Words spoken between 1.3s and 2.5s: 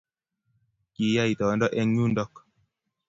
itondo eng yundok